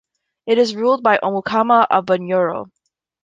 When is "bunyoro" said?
2.07-2.71